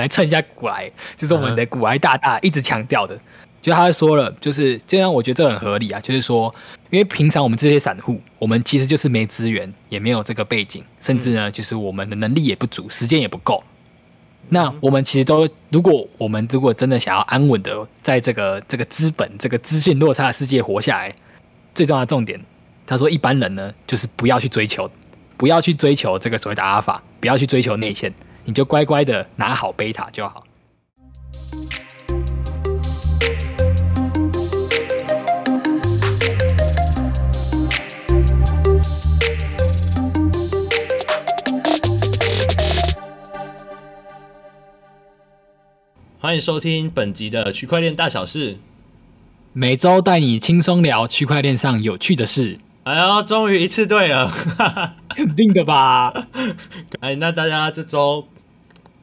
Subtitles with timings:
[0.00, 3.18] 来蹭一下股癌，就是我们的股癌大大一直强调的。
[3.62, 6.00] 就他说了，就是这样，我觉得这很合理啊。
[6.00, 6.52] 就是说，
[6.88, 13.62] 因为平常我们这些散户，我们其实就是没资源，也没有这个背景，甚至呢，就是我们的能力也不足，时间也不够。
[14.48, 21.14] 那我们其实都，如果我们如果真的想要安稳的在这个这个资本、这个资讯落差的世界活下来，
[21.74, 22.40] 最重要的重点，
[22.86, 24.90] 他说一般人呢，就是不要去追求，
[25.36, 28.10] 不要去追求这个所谓的阿尔法，不要去追求内线，
[28.44, 30.44] 你就乖乖的拿好贝塔就好。
[46.18, 48.58] 欢迎收听本集的区块链大小事，
[49.52, 52.58] 每周带你轻松聊区块链上有趣的事。
[52.84, 54.30] 哎呦，终于一次对了，
[55.10, 56.28] 肯定的吧？
[57.00, 58.26] 哎，那大家这周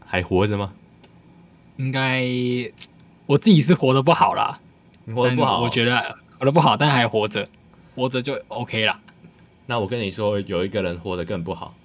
[0.06, 0.74] 还活着吗？
[1.78, 2.26] 应该，
[3.28, 4.60] 我自己是活得不好啦，
[5.14, 7.48] 活得不好，我觉得活得不好，但还活着，
[7.96, 9.00] 活着就 OK 啦。
[9.68, 11.76] 那我跟你说，有一个人活得更不好，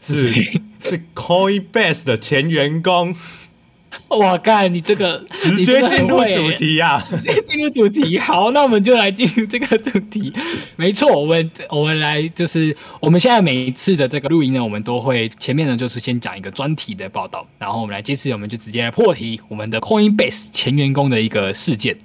[0.00, 0.32] 是
[0.80, 3.16] 是 Coinbase 的前员工。
[4.08, 7.06] 哇，干你这个直接进入主题呀、啊！
[7.10, 10.32] 直接进入主题，好，那我们就来进入这个主题。
[10.76, 21.98] 没错，我们我们来就是我们现在每一次的这个录音呢，我们都会前面呢就是先讲一个专题的报道，然后我们来这次我们就直接来破题，我们的 Coinbase 前员工的一个事件。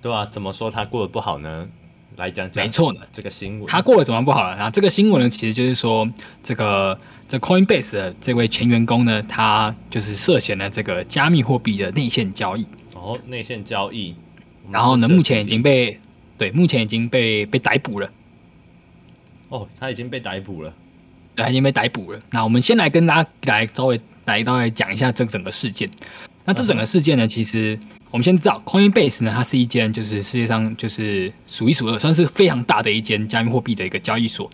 [0.00, 1.68] 对啊，怎么说他过得不好呢？
[2.16, 2.64] 来讲讲。
[2.64, 4.56] 没错呢，这个新闻他过得怎么不好了？
[4.56, 6.08] 然后这个新闻呢，其实就是说
[6.42, 6.98] 这个。
[7.28, 12.66] 这 Coinbase 的这位前员工呢，他就是涉嫌了这个加密货币的内线交易。
[12.94, 14.14] 哦，内线交易。
[14.70, 15.98] 然后呢，目前已经被
[16.38, 18.10] 对，目前已经被被逮捕了。
[19.48, 20.72] 哦，他已经被逮捕了。
[21.34, 22.20] 对，他已经被逮捕了。
[22.30, 25.88] 那我们先来跟大家来稍微来稍微讲一下这整个事件。
[26.44, 27.78] 那这整个事件呢，其实
[28.10, 34.50] 我们先知道 Coinbase 呢，它是一间就是世界上就是数一数二，算是非常大的一间加密货币的一个交易所。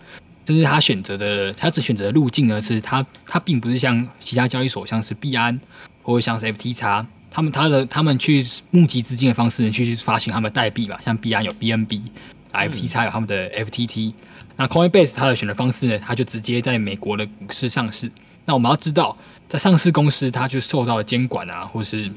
[0.53, 5.59] 这是他选择的，他只选择的路径呢，是他他并不是像其他交易所，像是币安
[6.03, 14.13] 或者像是 FTX，他们他的他们去募集资金的方式呢，去去发行他们的代币吧，像币安有 BNB，FTX 有他们的 FTT，嗯。
[14.57, 18.11] 那 Coinbase 它的选择方式呢，它就直接在美国的股市上市。
[18.45, 19.17] 那我们要知道，
[19.47, 22.11] 在上市公司，它就受到监管啊，或是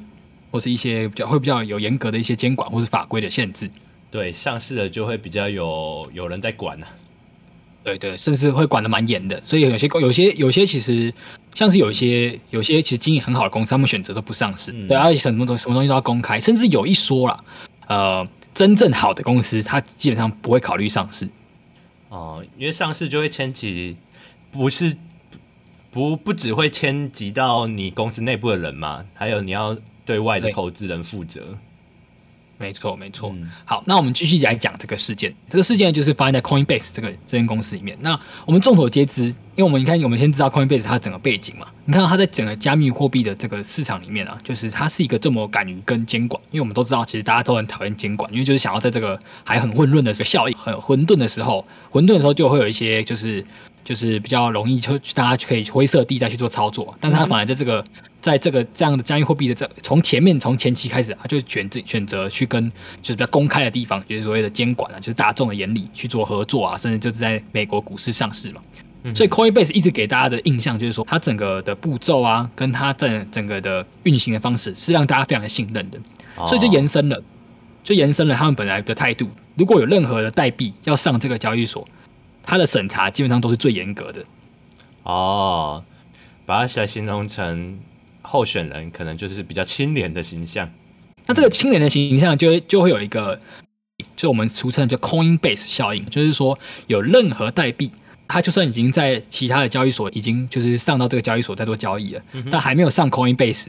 [0.50, 3.70] 或是一些比较会比较有严格的一些监管或是法规的限制。
[4.10, 6.86] 对，上市了就会比较有有人在管啊。
[7.84, 11.12] 对对，甚至会管得蛮严的，所以有些有些有些其实
[11.54, 17.36] 像是有一些有些其实经营很好的公司，他们选择都不上市，嗯、对，而且什么东什么东西都要公开，甚至有一说啦，
[17.86, 21.28] 呃，真正好的公司，它基本上不会考虑上市。
[22.08, 23.96] 哦，因为上市就会牵及，
[24.50, 24.96] 不是
[25.90, 31.58] 不不只会牵及到你公司内部的人嘛，还有你要对外的投资人负责。
[32.56, 33.34] 没错，没错。
[33.64, 35.34] 好，那我们继续来讲这个事件。
[35.48, 37.96] 这个事件就是发生在 Coinbase 这个这间公司里面。
[38.00, 41.66] 那我们众所皆知，因为我们你看，我们先知道 Coinbase 它整个背景嘛。
[41.84, 46.40] 你看到它在整个加密货币的这个市场里面啊，就是它是一个这么敢于跟监管。
[46.50, 53.44] 因为我们都知道，其实大家都很讨厌监管，因为就是想要在这个还很混乱的这个效益很混沌的时候，混沌的时候就会有一些就是。
[53.84, 57.84] 就是比较容易，就大家可以灰色地带去做操作，但他反而在这个，
[58.20, 62.70] 在这个这样的加密货币的这从前面从前期开始，他就选择选择去跟
[63.02, 68.60] 就是比较公开的地方，就是所谓的监管啊，就是大众的眼里去做合作啊，甚至就是在美国股市上市嘛。
[69.14, 75.98] 所以 Coinbase 一直给大家的印象就是说，它整个的步骤啊，跟它整整个的运行的方式是让大家非常的信任的，
[76.46, 77.22] 所以就延伸了，
[77.82, 79.28] 就延伸了他们本来的态度。
[79.56, 81.86] 如果有任何的代币要上这个交易所，
[82.46, 84.24] 他的审查基本上都是最严格的
[85.02, 85.82] 哦，
[86.46, 87.78] 把它来形容成
[88.22, 90.70] 候选人，可能就是比较清廉的形象。
[91.26, 93.40] 那这个清廉的形象就会就会有一个，
[94.16, 97.90] 就我们俗称叫 Coinbase 效应，就是说有任何代币，
[98.28, 103.68] 它就算已经在其他的交易所已经就是上到这个交易所在做交易了，嗯，但还没有上 Coinbase，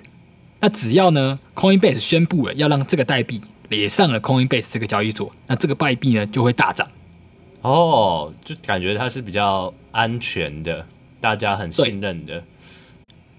[0.60, 6.88] 那只要呢 Coinbase 宣布了要让这个代币也上了 Coinbase 这个交易所，那这个代币呢就会大涨。
[7.66, 10.86] 哦，就感觉它是比较安全的，
[11.20, 12.44] 大家很信任的。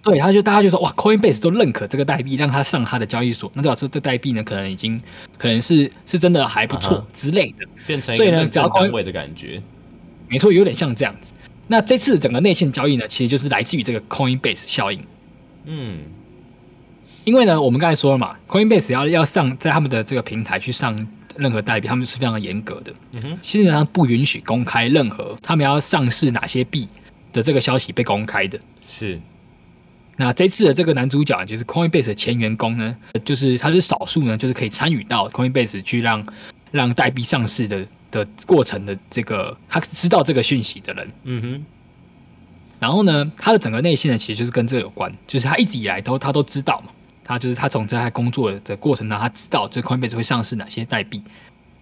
[0.02, 5.00] 对，对他就大家就说哇，Coinbase 都认可这个代币，让它上它的交易所，那表示这代币呢，可能已经
[5.38, 9.62] 可能是是真的还不错之类的，变成一个正单位的感觉。
[10.28, 11.32] 没错，有点像这样子。
[11.68, 15.00] 那这次整个内线交易呢，其实就是来自于这个 Coinbase 效应。
[15.66, 16.00] 嗯，
[17.22, 20.96] 因为呢，我们刚才说了嘛，Coinbase 要要上在他们的这个平台去上。
[21.38, 26.88] 任何代币，他们是非常的严格的，嗯哼，基本上不允许公开任何他们要上市哪些币
[27.32, 28.58] 的这个消息被公开的。
[28.80, 29.20] 是，
[30.16, 36.26] 那这次的这个男主角就是 Coinbase 的前员工呢，就是他是少数呢，就是可以参与到 Coinbase 去让
[36.70, 41.12] 让代币上市的的过程的这个他知道这个讯息的人。
[41.24, 41.64] 嗯哼。
[42.78, 46.92] 然后呢，他的整个内心呢，其实就是跟这个有关，就是他一直以来都他都知道嘛，
[47.26, 51.22] 他就是他从在他工作的过程当中，他知道这 Coinbase 会上市哪些代币。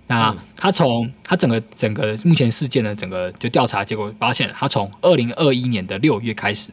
[0.07, 6.73] 那他从他整个整个目前事件的整个就调查结果发现，他从二零二一年的六月开始。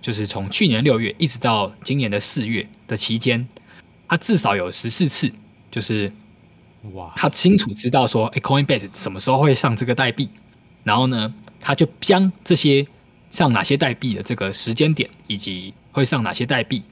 [0.00, 3.46] 就是从去年六月一直到今年的四月的期间，
[4.08, 5.30] 他至少有十四次，
[5.70, 6.12] 就是
[6.92, 10.28] 哇，他清楚知道说，哎，Coinbase 什么时候会上这个代币，
[10.82, 12.84] 然后呢，他就将这些
[13.30, 16.82] 上哪些代币的这个时间点以及会上哪些代币，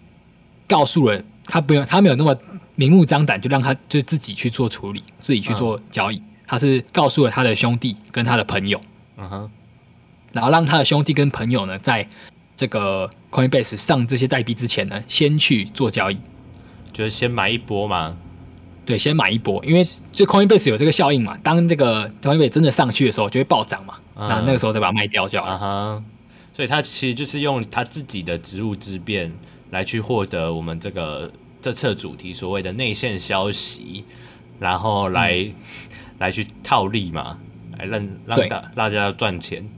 [0.71, 2.35] 告诉了他，不用他没有那么
[2.77, 8.81] 明目张胆，就让他就自己去做处理，自己去做交易，嗯、他是告诉了他的兄弟跟他的朋友，
[9.17, 9.51] 嗯哼，
[10.33, 12.09] 然后让他的兄弟跟朋友呢在。
[12.57, 16.19] 这个 Coinbase 上这些代币之前呢，先去做交易，
[16.93, 18.15] 就是先买一波嘛。
[18.85, 19.83] 对，先买一波，因为
[20.13, 21.39] 就 Coinbase 有这个效应嘛。
[21.43, 23.95] 当这个 Coinbase 真的上去的时候，就会暴涨嘛。
[24.15, 25.59] 那、嗯、那个时候再把它卖掉就好了。
[25.63, 26.05] 嗯、
[26.53, 29.33] 所以他其实就是用他自己的职务之便
[29.71, 31.31] 来去获得我们这个
[31.63, 34.05] 这次主题所谓的内线消息，
[34.59, 35.55] 然后来、嗯、
[36.19, 37.39] 来去套利嘛，
[37.79, 39.69] 来让让大大家赚钱。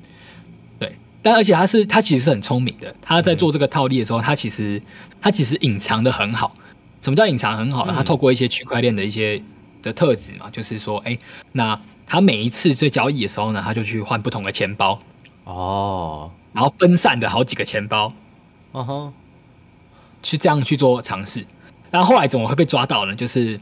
[0.79, 0.97] 对。
[1.23, 4.83] 但而且他是他其实是很聪明的，他在做这个套利的时候，他其实
[5.21, 6.57] 他其实隐藏的很好。
[7.01, 7.93] 什么叫隐藏很好呢？
[7.97, 9.43] 他透过一些区块链的一些
[9.83, 11.19] 的特质嘛，就是说，哎，
[11.51, 15.01] 那他每一次在交易的时候呢，他就去换不同的钱包。
[15.45, 18.13] 哦，然后分散的好几个钱包，
[18.73, 19.13] 嗯哼，
[20.23, 21.45] 去这样去做尝试。
[21.91, 23.15] 那后来怎么会被抓到呢？
[23.15, 23.61] 就是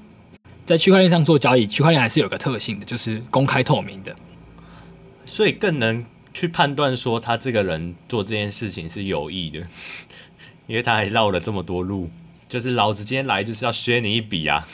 [0.66, 4.14] 在区块链上做交易，区块链还是有个特性的，就是公开透明的，
[5.24, 6.04] 所以更能。
[6.32, 9.58] 去判断说他这个人做这件事情是有意的，
[10.68, 12.08] 因为他还绕了这么多路，
[12.48, 14.64] 就是老子今天来就是要削你一笔啊！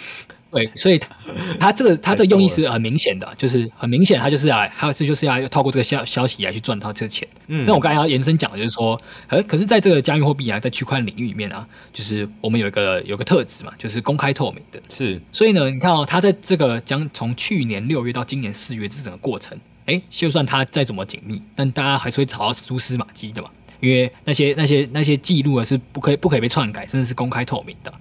[0.57, 0.99] 对，所以
[1.61, 7.29] 他这个他这个用意是很明显的，就是很明显他就是要，他是就是要透过这个消消息来去赚到这个钱。
[7.49, 8.99] 嗯，但我刚才要延伸讲的就是说，
[9.29, 14.81] 呃可是在这个加密货币啊，在区块链领域里面啊，就是我们有一个有个特质嘛，就是公开透明的。
[14.89, 19.59] 是，所以呢，你看哦，他在这个将从去年六月到今年四月这整个过程。
[19.85, 23.49] 哎，就算他再怎么紧密，但大家还是会找到蛛丝马迹的嘛。
[23.79, 27.93] 因为那些那些那些记录啊，是不可以不可以被篡改，甚至是公开透明的。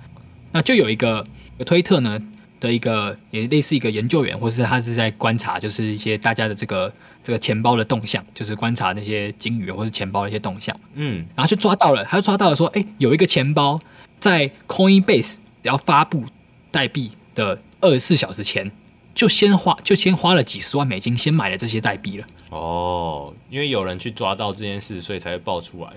[0.52, 1.24] 那就有一个
[1.66, 2.18] 推特呢
[2.60, 6.94] 的一个也类似一个研究员，或是他是在观察，就是一些大家的这个
[7.24, 10.76] 这个钱包的动向，就是观察那些金鱼或者钱包的一些动向。
[10.94, 13.80] 嗯，然后就抓到了，他就抓到了说，哎，有一个钱包
[14.20, 16.24] 在 Coinbase 只要发布
[16.72, 18.72] 代币的二十四小时前。
[19.16, 22.28] 就先花就先花了几十万美金，先买了这些代币了。
[22.50, 25.90] 哦，因为有人去抓到这件事，所以才会爆出来。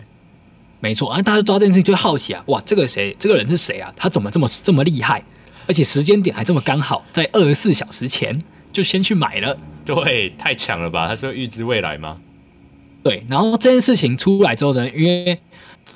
[0.79, 3.17] 没错，啊，大家抓这件事情就好奇啊，哇，这个谁？
[3.19, 3.93] 这个人是谁啊？
[3.97, 5.21] 他怎么这么这么厉害？
[5.69, 8.43] 而且时间点还这么刚好，在二十四小时前
[8.73, 9.57] 就先去买了。
[9.85, 11.07] 对，太强了吧？
[11.07, 12.19] 他是预知未来吗？
[13.05, 15.39] 对，然后这件事情出来之后呢，因为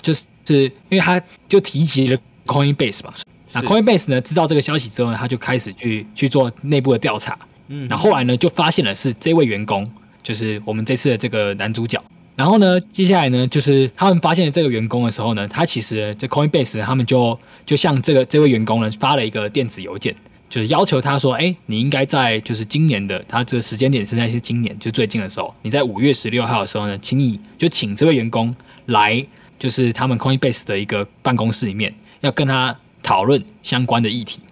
[0.01, 3.13] 就是是因为他就提及了 Coinbase 嘛。
[3.55, 7.39] 那 Coinbase 呢，知道这个消息之后呢，他就开始去去做内部的调查。
[7.69, 9.91] 嗯，然后后来呢，就发现了是这位员工，
[10.23, 12.03] 就是我们这次的这个男主角。
[12.35, 20.15] 然后呢，接下来呢，就是他们发现这个员工的时候呢，他其实这 Coinbase，他们就就向这个这位员工呢发了一个电子邮件，
[20.49, 28.55] 就是要求他说，哎，你应该在就是今年的他这个时间点是在是今年就最近的时候，你在五月十六号的时候呢，请你就请这位员工
[28.87, 29.25] 来，
[29.59, 32.77] 就是他们 Coinbase 的一个办公室里面，要跟他。
[33.05, 34.43] 讨论相关的议题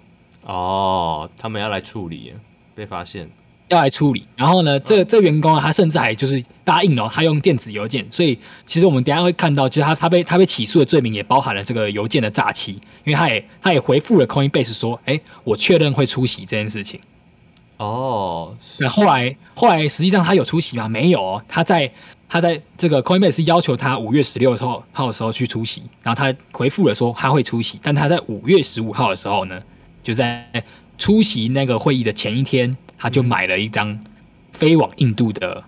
[0.43, 2.33] 哦，他们要来处理，
[2.75, 3.31] 被发现
[3.71, 4.25] 要来处理。
[4.37, 8.07] 然后呢，这个、这个员工啊，他甚至还就是答应了，他用电子邮件。
[8.11, 12.73] 所以其实我们等下会看到，就是他他被他被起诉的罪名也包含了这个邮件的诈欺，
[13.05, 17.01] 因为他也他也回复了 Coinbase 说，哎，我确认会出席这件事情。
[17.79, 20.89] 哦，那后来后来实际上他有出席吗？
[20.89, 21.91] 没有哦，他在。
[22.33, 29.59] 他在这个 Coinbase 是要求他五月十六号号的时候去出席，然后他回复了说他会出席，但他在五月十五号的时候呢，
[30.01, 30.49] 就在
[30.97, 33.99] 出席那个会议的前一天，他就买了一张
[34.53, 35.65] 飞往印度的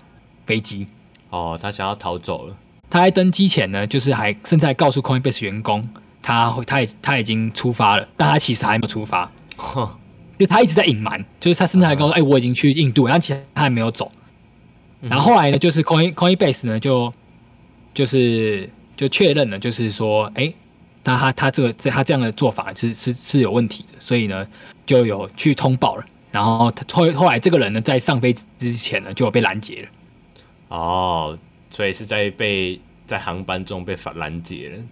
[0.47, 0.87] 飞机。
[1.31, 2.57] 哦，他想要逃走了。
[2.91, 5.89] 他在登机前呢，就是还甚至还告诉 Coinbase 员工，
[6.21, 9.33] 他他已他已经出发了，但他其实还没有出发，
[10.39, 14.13] 就他一直在隐瞒，就是他甚至还告诉，哎，我已经去印度，但其实他还没有走。
[15.01, 17.13] 然后后来呢，就是 Coin Coinbase 呢，就
[17.95, 20.53] 就是就确认了，就是说，哎，
[21.05, 24.47] 那他他这个这他这样的做法是是是有问题的，所以呢，
[24.85, 26.05] 就有去通报了。
[26.33, 30.77] 然后他后后来这个人呢，在上飞之前呢，就有被拦截了。
[30.77, 31.39] 哦，
[31.71, 34.83] 所以是在被在航班中被拦截了。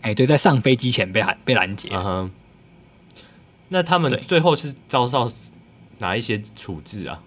[0.00, 1.88] 哎，对，在上飞机前被拦被拦截。
[1.92, 2.30] 嗯哼。
[3.68, 5.30] 那他们最后是遭到
[5.98, 7.22] 哪一些处置啊？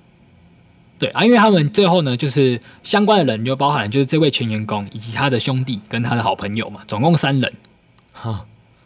[0.98, 7.54] 对啊，因为他们最后呢，就是相关的人就包含了就是这位前员工以及他的兄弟跟他的好朋友嘛，总共三人。
[8.14, 8.46] 哈，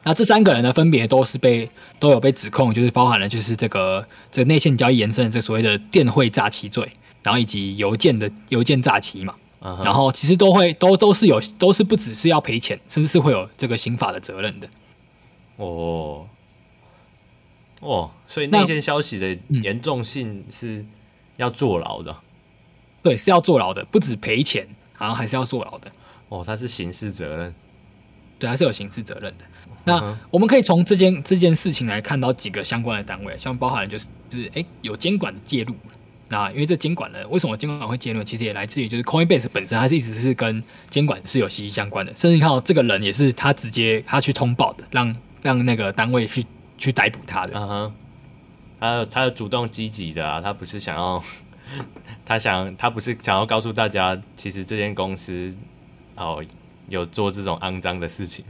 [0.10, 9.36] 那这三个人呢，分别都是被都有被指控，就是包含了就是这个这个内线交易延伸的这所谓的电汇诈欺罪，然后以及邮件的邮件诈欺嘛。
[9.62, 9.86] Uh huh.
[9.86, 14.68] 然后其实都会都都是有都是不只是要赔钱，甚至是会有这个刑法的责任的。
[15.58, 16.26] 哦
[17.82, 20.84] 哦，所以内线消息的严重性是
[21.38, 22.18] 要坐牢的。
[23.04, 25.92] 对，是要坐牢的，不止赔钱，好像还是要坐牢的。
[26.30, 27.54] 哦，他是刑事责任。
[28.40, 29.44] 对，他是有刑事责任的。
[29.80, 29.84] Uh.
[29.86, 35.74] 那我们可以从这件这件事情来看到几个相关的单位，像包含就是就是哎有监管的介入。
[36.32, 38.24] 那因为这监管呢，为什么监管会介入？
[38.24, 42.14] 其实也来自于就是 Coinbase 本身，它是一直是跟监管是有息息相关的。
[42.14, 46.46] 甚至你看到这个人也是他直接他去通报的，让让那个单位去
[46.78, 47.54] 去逮捕他的。
[47.56, 47.94] 嗯哼，
[48.80, 51.24] 他他主动积极的啊，他不是想要，
[52.24, 55.52] 他想他不是想要告诉大家，其实这间公司
[56.16, 56.46] 哦
[56.90, 58.46] 有做这种肮脏的事情。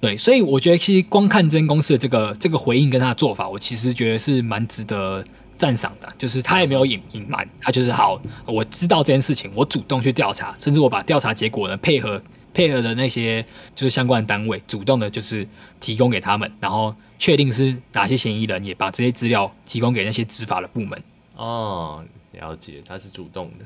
[0.00, 5.24] 对，所以我觉得其实光看这间公司的这个这个回应跟他的做法，我其实觉得是蛮值得。
[5.58, 12.22] 赞赏的，就是他也没有隐隐瞒，他就是好，我知道这件事情，我主动去调查，甚至我把调查结果呢配合
[12.52, 13.42] 配合的那些
[13.74, 15.48] 就是相关的单位，主动的就是
[15.80, 21.02] 提供给他们，然后确定是哪些嫌疑人，也把这些资料提供给那些执法的部门。
[21.36, 23.64] 哦，了解，他是主动的，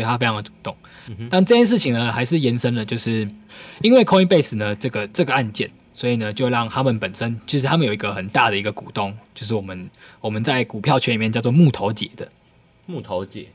[0.00, 0.74] 对，他非常的主动。
[1.08, 3.28] 嗯、但这件事情呢，还是延伸了，就是
[3.82, 5.70] 因为 Coinbase 呢这个这个案件。
[5.92, 9.90] 所以呢，就让他们本身，其实他们有一个很大的一个股东，就是我们
[10.22, 12.26] 我们在股票圈里面叫做木头姐的
[12.86, 13.48] 木头姐，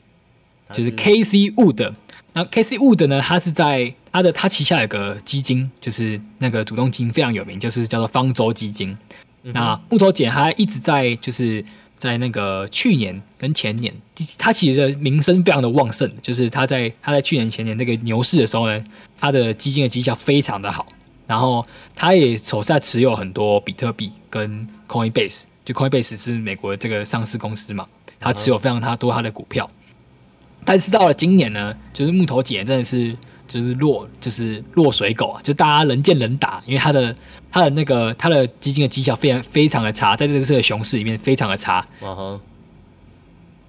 [0.72, 1.92] 就是 Cathie Wood。
[2.34, 8.96] 那 Cathie Wood 呢，他是在他的他旗下有个基金，就是那个主动基金非常有名，就是叫做方舟基金。
[9.42, 11.64] 嗯、那木头姐她一直在就是
[12.06, 13.92] 在那个去年跟前年，
[14.38, 18.84] 他其实的名声非常的旺盛，就是他在他在去年前年那个牛市的时候呢，
[19.18, 20.86] 他的基金的绩效非常的好。
[21.26, 27.84] 然后他也手下持有很多比特币跟 Coinbase，就 Coinbase 是美国的这个上市公司嘛，
[28.20, 29.68] 他持有非常他多他的股票。
[30.64, 37.14] 但是到了今年呢，就是木头姐真的是就是落就是落水狗啊，就大家人见人打，因为他的
[37.50, 41.86] 他的那个他的基金的绩效非常非常的差，在这次的熊市里面非常的差。
[42.02, 42.40] 嗯哼。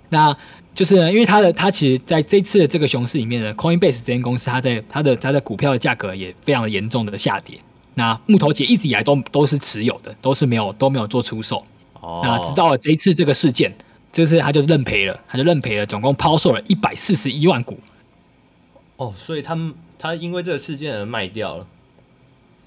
[0.09, 0.35] 那
[0.73, 7.59] 就是呢，因为他的他其实在这次的这个熊市里面呢，Coinbase 这间公司，它在它的它的股票的价格也非常的严重的下跌。
[7.95, 11.65] 那木头姐一直以来都都是持有的，都是没有都没有做出售。
[11.99, 12.21] 哦。
[12.23, 13.75] 那直到了这一次这个事件，
[14.13, 17.77] 这次他就认赔了，他就认赔了，总共抛售了一百四十一万股。
[18.97, 21.65] 哦，所以他们他因为这个事件而卖掉了。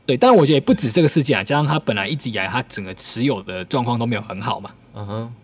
[0.06, 4.70] 对，但我觉得也不止这个事件啊，加上他本来一直以来他整个持有的状况都没有很好嘛。
[4.94, 5.34] 嗯哼。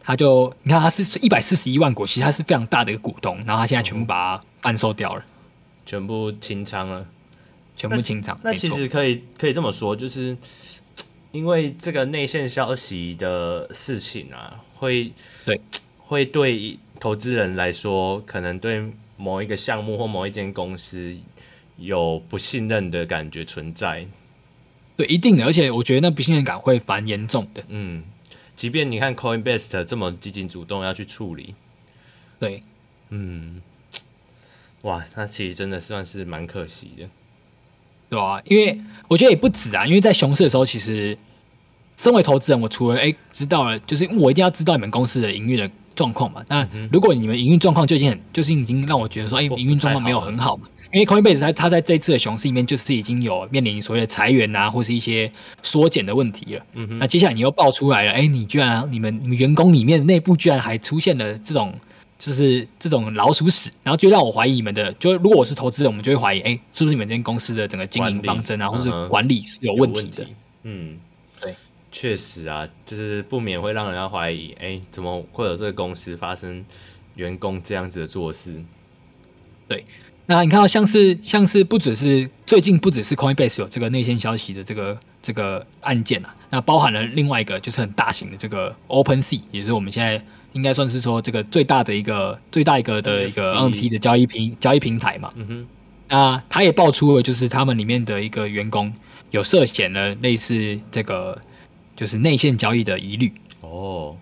[0.00, 5.22] 他就你看，他是一百四十一万股，其实他是非常大的一个股东，然后他现在全部把它贩售掉了，
[5.84, 7.06] 全部清仓了，
[7.76, 8.38] 全部清仓。
[8.42, 10.34] 那，那其实可以可以这么说，就是
[11.30, 15.12] 因为这个内线消息的事情啊，会
[15.44, 15.60] 对
[15.98, 21.14] 会对投资人来说，可能对某一个项目或某一间公司
[21.76, 24.06] 有不信任的感觉存在。
[24.96, 27.62] 对，一定的，而且我觉得那不信任感会蛮严重的。
[27.68, 28.02] 嗯。
[28.56, 31.54] 即便你看 Coinbase 这么积极主动要去处理，
[32.40, 32.60] 对，
[33.10, 33.62] 嗯，
[34.82, 37.08] 哇，那其实真的算是蛮可惜的，
[38.10, 41.16] 对啊，因为我觉得也不止啊，因为在熊市的时候，其实
[41.98, 46.42] 身为投资人，我除了哎、欸、知道了，就是我一定要知道你们公司的营运的状况嘛。
[46.48, 50.68] 那如果你们营运状况就已经很，就是已经让我觉得说，哎、欸，营运状况没有很好嘛。
[50.92, 55.30] 因为 Coinbase 它它在这一次的熊市里面，就是已经有面临所谓的裁员啊，或是一些
[55.62, 56.64] 缩减的问题了。
[56.74, 56.98] 嗯哼。
[56.98, 61.74] 那接下来你又爆出来了，哎，你居然你们你们员工里面内部居然还出现了这种
[62.16, 70.26] 就是这种老鼠屎，然后就让我怀疑你们的，就如果我是投资人，我们就会怀疑，哎，是不是你们这间公司的整个经营方针啊，或是管理是有问题的？
[70.62, 70.98] 嗯，对，
[71.90, 76.64] 确实啊，就是不免会让人家怀疑，哎，怎么会有这个公司发生
[77.14, 78.62] 员工这样子的做事？
[79.66, 79.84] 对。
[80.26, 95.32] 那你看到像是像是不只是最近不只是 Coinbase 有这个内线消息的这个这个案件啊，那包含了另外一个就是很大型的这个 OpenSea，也就是我们现在应该算是说这个最大的一个最大一个的一个 NFT 的交易平交易平台嘛。
[95.36, 95.66] 嗯哼。
[96.10, 98.92] 那他也爆出了就是他们里面的一个员工
[99.30, 101.40] 有涉嫌了类似这个
[101.98, 103.32] 就是内线交易的疑虑。
[103.62, 104.16] 哦。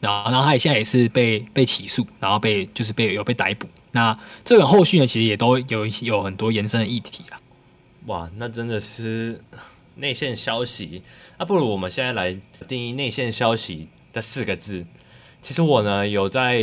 [0.00, 3.68] 然后然后他也现在也是被被起诉，然后被就是被有被逮捕。
[3.92, 7.38] 那这个后续呢，其实也都有有很多延伸的议题啦。
[8.06, 9.38] 哇，那真的是
[9.96, 11.02] 内线消息。
[11.38, 12.34] 那不如我们现在来
[12.66, 14.84] 定义内线消息这四个字。
[15.42, 16.60] 其实我呢有在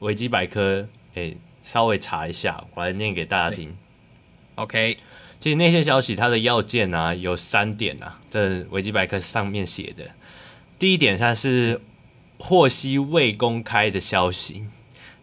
[0.00, 3.74] 维基百科诶、欸、稍微查一下，我来念给大家听。
[4.56, 4.98] OK，
[5.44, 10.02] 其实内线消息它的要件啊有三点啊，这维基百科上面写的。
[10.78, 11.78] 第一点它是
[12.38, 14.64] 获悉未公开的消息，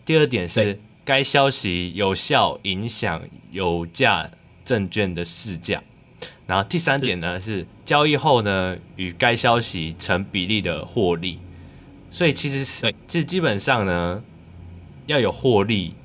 [0.05, 4.29] 第二点是该消息有效影响有价
[4.63, 5.81] 证券的市价，
[6.45, 11.39] 然后第三点呢是交易后呢与该消息成比例的获利。
[12.11, 14.21] 所以其实是，其实基本上呢，
[15.07, 15.95] 要有获利，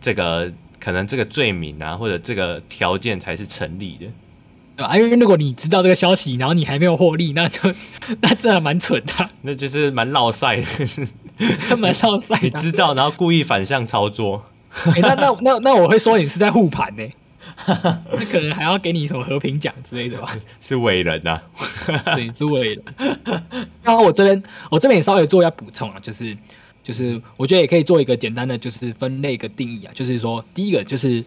[0.00, 0.50] 这个
[0.86, 4.06] 可能这个罪名啊，或者这个条件才是成立的，
[4.76, 4.96] 对吧？
[4.96, 7.74] 因为如果你知道这个消息，然后你还没有获利，那就
[8.22, 10.64] 那这还蛮蠢的，那就是蛮落赛的，
[11.76, 12.38] 蛮落赛。
[12.40, 14.44] 你知道，然后故意反向操作，
[14.94, 17.02] 欸、那那那那我会说你是在护盘呢，
[17.66, 20.30] 那可能还要给你什么和平奖之类的吧？
[20.62, 22.82] 是伟人呐、啊，对，是伟人。
[23.82, 24.40] 然后我这边
[24.70, 26.36] 我这边也稍微做一下补充啊，就是
[26.86, 31.24] 就是我觉得也可以做一个简单的就是分类一个定义啊，就是说第一个就是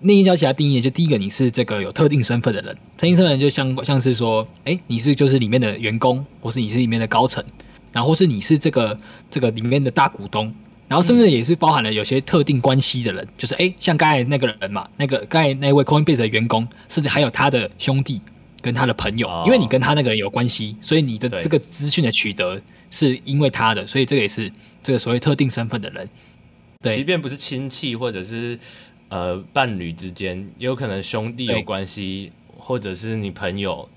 [0.00, 7.42] 内线消息它定义，就第一个你是这个有特定身份的人，特定身份就像像是说，哎、欸，你是就是里面的员工，或是你是里面的高层，
[7.90, 9.00] 然后是你是这个
[9.30, 10.54] 这个里面的大股东。
[10.86, 18.22] 然后甚至也是包含了有些特定关系的人，嗯、就是哎，像刚才那个人嘛，那个刚才那位 Coinbase 的员工，甚至还有他的兄弟
[18.62, 22.58] 跟他的朋友，哦、因为你跟他那个人有关系，所以你的这个资讯的取得
[22.90, 24.50] 是因为他的，所以这个也是
[24.82, 26.08] 这个所谓特定身份的人。
[26.80, 28.58] 对，即便不是亲戚或者是
[29.08, 33.88] 呃伴侣之间，也有可能兄弟有关系，或者是你朋友，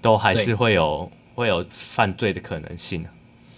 [0.00, 3.04] 都还是会有会有犯罪的可能性。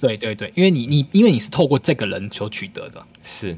[0.01, 3.57] 对对对，因为你你因为你是透过这个人所取得的，是，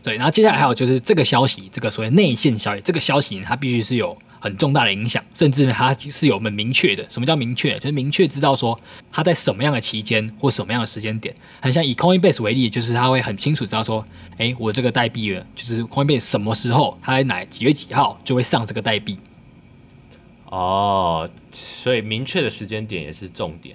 [0.00, 0.14] 对。
[0.14, 7.08] 然后接下来还有就是这个消息，这个所谓内线消息，这个消息它必须是有很重大的影响，甚至呢它是有很明确的。
[7.08, 7.78] 什么叫明确？
[7.78, 8.78] 就是明确知道说
[9.10, 11.34] 它在什么样的期间或什么样的时间点。
[11.62, 14.04] 很像以 Coinbase 为例，就是它会很清楚知道说，
[14.36, 19.18] 哎，我这个代币了，就是 Coinbase 什么时候它在哪几月几号就会上这个代币。
[20.50, 23.74] 哦，所以明确的时间点也是重点。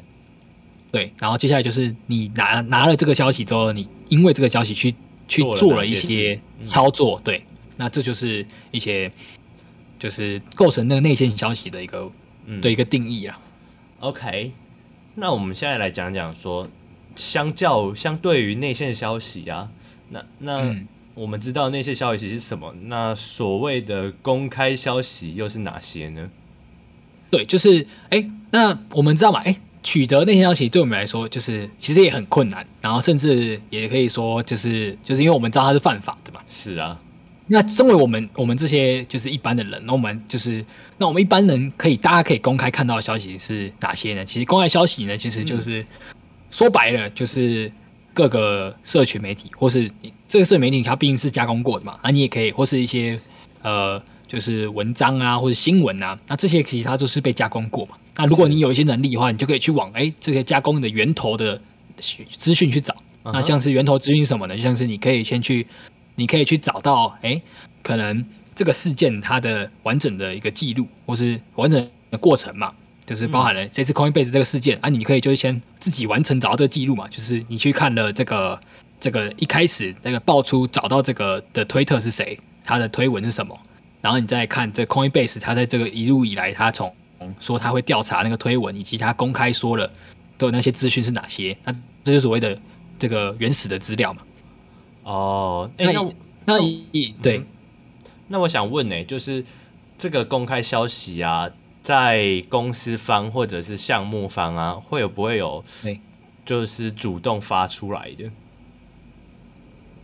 [0.92, 4.94] 对，然后接下来就是你拿拿了这个消息之后，你因为这个消息去
[5.28, 7.44] 去做了一些操作，对，
[7.76, 9.12] 那这就是一些
[10.00, 12.10] 就是构成那个内线消息的一个、
[12.46, 13.40] 嗯、对一个定义啊。
[14.00, 14.54] OK，
[15.16, 16.68] 那我们现在来讲讲说，
[17.16, 19.70] 相较相对于内线消息啊，
[20.10, 20.76] 那那
[21.14, 22.74] 我们知道内线消息是什么？
[22.86, 26.30] 那所谓的公开消息又是哪些呢？
[27.30, 29.56] 对，就是哎，那我们知道嘛，哎。
[29.82, 36.42] 取得内线消息对我们来说，就是其实也很困难，然后甚至也可以说，就是就是因为我们知道它是犯法的嘛。
[36.50, 37.00] 是啊，
[37.52, 40.64] 那身为我们我们这些就是一般的人，那我们就是
[40.98, 44.24] 那我们一般人可以大家可以公开看到的消息是哪些呢？
[44.24, 45.88] 其实公开消息呢，其实就是、嗯、
[46.52, 47.72] 说白了就是
[48.14, 49.92] 各个社群媒体，或是
[50.28, 53.20] 这个社群媒体它毕竟是加工过的嘛，那你也可以或是一些
[53.64, 57.96] 呃就是文章啊或者新闻啊，那这些其实它都是被加工过嘛。
[58.16, 61.60] 那如果你有一些能力的话，你就可以去往哎这些加工的源头的
[62.38, 62.94] 资讯去找。
[63.24, 63.34] Uh.
[63.34, 64.56] 那像是源头资讯什么呢？
[64.56, 65.66] 就像是你可以先去，
[66.20, 67.42] 你可以去找到哎，
[67.82, 72.74] 可能这个事件它的完整的一个记录，或是完整的过程嘛，
[73.06, 78.60] 就是包含了这次 Coinbase 这个事件、嗯、啊，你可以就是先自己完成找到这个记录嘛，就是你去看了这个
[79.00, 83.58] 这个一开始那个爆出找到这个的推特是谁，他的推文是什么，
[84.02, 86.94] 然后你再看这 Coinbase 他在这个一路以来他从
[87.40, 89.90] 说他会调查那个推文，以及他公开说了
[90.38, 91.56] 的那些资讯是哪些？
[91.64, 91.72] 那
[92.04, 92.60] 这就是所谓的
[92.98, 94.22] 这个原始的资料嘛？
[95.12, 96.14] 哦，欸、那那，
[96.46, 97.44] 那一对，
[98.28, 99.44] 那我想问呢、欸，就是
[99.98, 101.50] 这个公开消息啊，
[101.82, 105.64] 在公司方或者是项目方啊，会有不会有？
[105.82, 106.00] 对，
[106.46, 108.30] 就是主动发出来的？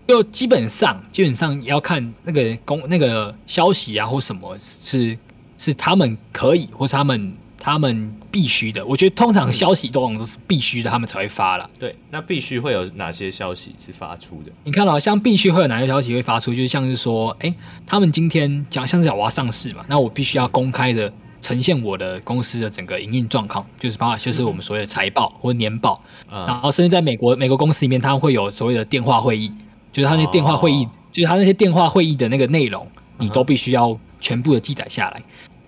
[0.08, 5.18] 就基本上，基本上要看那个公那个消息啊，或什么是。
[5.58, 7.34] 是他们可以，或是他们
[7.66, 8.86] 他们必须的。
[8.86, 11.68] 我觉得通常消息都都是必须的，他们才会发了。
[11.80, 14.52] 对，那必须会有哪些消息是发出的？
[14.66, 16.54] 你看到像必须会有哪些消息会发出？
[16.54, 17.56] 就是像是说，哎、欸，
[17.88, 26.00] 他们今天讲像是讲我要上市嘛，那我必须要公开的呈现我的公司的整个营运状况，就是包括就是我们所谓的财报或年报。
[26.32, 29.52] 嗯、然后甚至在美国美国公司里面，他们会有所谓的电话会议，
[29.92, 35.20] 就是他那电话会议，哦、就是他那些电话会议的那个内容，你都必须要全部的记载下来。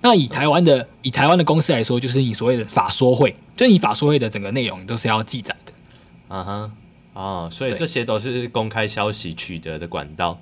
[0.01, 5.73] 那以台湾的以台湾的公司来说，就是你所谓的法说会，就是你法说会的整个内容，都是要记载的。
[6.29, 6.71] 嗯哼，
[7.13, 10.39] 哦，所以这些都是公开消息取得的管道。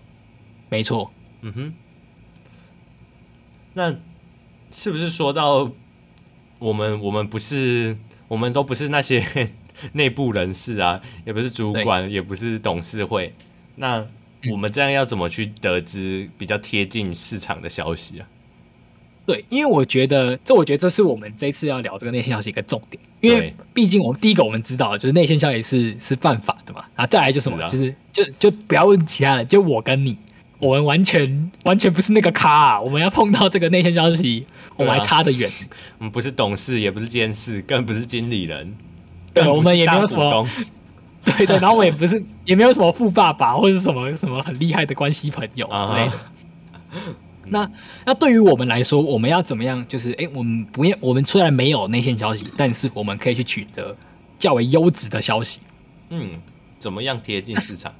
[0.69, 1.11] 没错。
[1.41, 1.73] 嗯哼。
[3.73, 3.95] 那
[4.71, 5.69] 是不是说到
[6.59, 9.49] 我们我们不是我们都不是那些
[9.93, 13.33] 内部人士啊，也不是主管，也不是董事会，
[13.75, 14.05] 那
[14.51, 18.27] 我们这样要怎么去得知比较贴近市场的消息啊？
[19.25, 30.15] 对，因为我觉得这，我觉得这是我们这次要聊这个内线消息一个重点，因为毕竟我们第一个我们知道就是内线消息是是犯法的嘛，然后再来就是什么，是啊、就是就就不要问其他人，就我跟你，
[30.59, 35.49] 我们完全完全不是那个咖、啊，我们要碰到这个内线消息，我们还差得远，
[35.97, 38.75] 我们不是董事，也不是监事，更不是经理人，
[39.33, 40.47] 对，我们也没有什么，
[41.23, 46.11] 对对，然后我也不是， 也没有什么富爸爸或者是什么什么很厉害的关系朋友之类的。
[46.11, 47.13] Uh-huh.
[47.49, 47.69] 那
[48.05, 49.85] 那对于我们来说，我们要怎么样？
[49.87, 53.95] 就是哎、欸，我们不要，我们虽然没有内线消息，但是我们可以去取得
[54.37, 55.61] 较为优质的消息。
[56.09, 56.31] 嗯，
[56.77, 57.93] 怎么样贴近市场？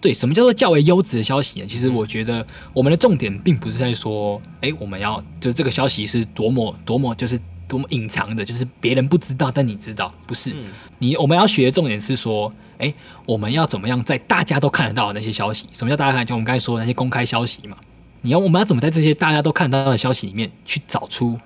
[0.00, 1.66] 对，什么叫做较为优质的消息呢？
[1.66, 10.52] 其实我觉得我们的重点并不是在说，哎、欸，我们要就是这个消息是多么多么就是多么隐藏的，就是别人不知道，但你知道，不是？
[10.52, 10.66] 嗯、
[10.98, 15.66] 你我们要学的重点是说，哎、欸，我们要怎么样在大家都看得到的那些消息？
[15.72, 16.24] 什么叫大家看？
[16.24, 17.76] 就我们刚才说的那些公开消息嘛。
[18.22, 21.38] 你要我们要怎么在这些大家都看到的消息里面去找出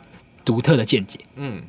[0.44, 1.18] 独特的见解？
[1.36, 1.62] 嗯，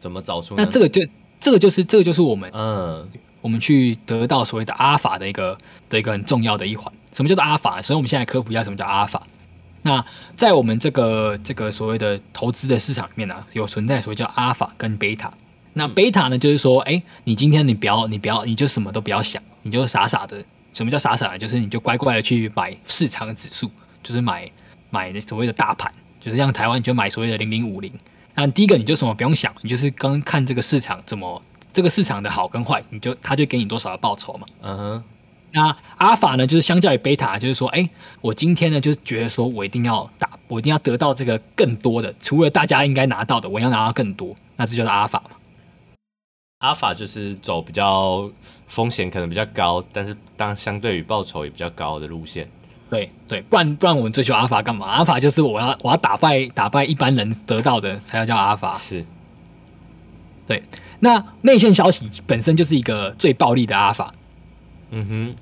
[0.00, 0.54] 怎么找出？
[0.56, 1.02] 那这个就
[1.38, 3.08] 这个就是这个就是我们嗯，
[3.40, 6.92] 我们去得到所谓的阿法的一个的一个很重要的一环。
[7.12, 7.80] 什么叫做阿尔法？
[7.82, 9.22] 所以我们现在科普一下什么叫阿法。
[9.82, 10.04] 那
[10.36, 15.32] 在我们这个这个所谓的投资的市场里面呢、啊，有存在所谓叫阿法跟贝塔。
[15.74, 20.42] 那贝塔呢，就是说，哎，你今天你不要你不要你就什么都不要想，你就傻傻的。
[20.74, 21.38] 什么叫傻傻？
[21.38, 23.70] 就是你就乖乖的去买市场的指数，
[24.02, 24.50] 就是买
[24.90, 27.90] 买那所谓的大盘，就是像台湾你就买所谓的零零五零。
[28.34, 31.40] 那第一个你就什么不用想，你就是刚看这个市场怎么
[31.72, 34.46] 这个市场的好跟坏，你就他就给你多少的报酬嘛。
[34.60, 35.04] 嗯哼。
[35.52, 37.88] 那阿尔法呢，就是相较于贝塔，就是说，哎，
[38.20, 45.36] 我今天呢就是觉得说我一定要打，我一定要得到这个更多的，除了大家应该拿到的，我要拿到更多，那这就是阿尔法嘛。
[46.64, 48.30] 阿法就是走比较
[48.68, 52.48] 风险可能比较高，但是当相对于报酬也比较高的路线。
[52.88, 54.86] 对对，不然不然我们追求阿法干嘛？
[54.86, 58.78] 阿法就是我要我要打败打败一般人得到的才要叫阿法。
[58.78, 59.04] 是。
[60.46, 60.62] 对，
[61.00, 64.14] 那内线消息本身就是一个最暴力的阿法。
[64.90, 65.34] 嗯哼。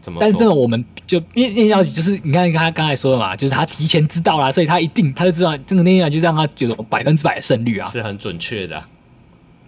[0.00, 0.18] 怎么？
[0.18, 8.82] 但是呢，我们就因为内线消息就是你看他刚才说的嘛，就是他提前知道啦，所以他一定他就知道这个内线就让他觉得百分之百的胜率啊，是很准确的。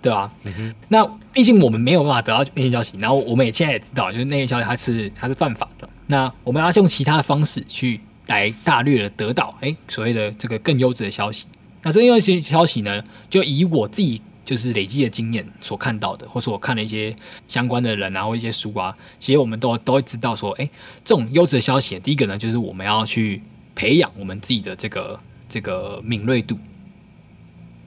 [0.03, 0.33] 对吧？
[0.43, 5.89] 嗯哼，那毕竟我们没有办法得到内线消息，然后我们也现在也知道，就是内线消息它是它是犯法的。
[6.09, 11.47] 那我们要用其他的方式去来大略的得到，哎，所谓的这个更优质的消息。
[11.83, 17.15] 那这优质消息呢，就以我自己就是累积的经验所看到的，或是我看了一些
[17.47, 20.69] 相关的人啊，或一些书啊，其实我们都都会知道说，哎，
[21.05, 23.41] 这种优质的消息，第一个呢，就是我们要去
[23.75, 26.59] 培养我们自己的这个这个敏锐度。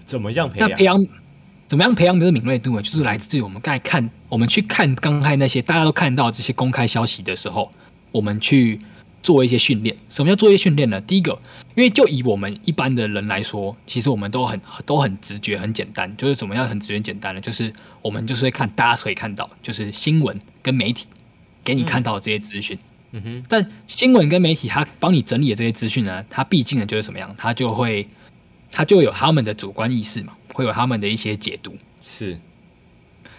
[0.06, 0.70] 怎么样培养？
[0.70, 1.06] 那培养。
[1.68, 2.82] 怎么样培养这个敏锐度呢？
[2.82, 7.72] 就是来自于我们刚才看，我们去看刚才那些大家都看到这些公开消息的时候，
[8.12, 8.80] 我们去
[9.24, 9.98] 做一些训练。
[10.08, 11.02] 什么叫做一些训练呢？
[11.02, 11.32] 第一个，
[11.74, 16.16] 因为就以我们一般的人来说，其实我们都很都很直觉、很简单。
[16.18, 17.42] 就是怎么样很直觉、简单呢？
[17.42, 17.74] 就是
[18.04, 21.08] 我们就是会看大家可以看到，就是新闻跟媒体
[21.64, 22.78] 给你看到的这些资讯。
[23.12, 23.44] 嗯哼。
[23.50, 27.34] 但新闻跟媒体它帮你整理的这些资讯呢，它毕竟呢就是什么样？
[27.36, 28.08] 它就会
[28.72, 30.34] 它就有他们的主观意识嘛。
[30.54, 32.40] 会有他们的一些解读，是。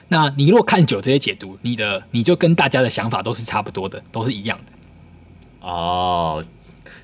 [0.08, 5.66] 那你如果看久这些解读，你的你就跟大家的想法都是差不多的，都是一样的。
[5.66, 6.44] 哦，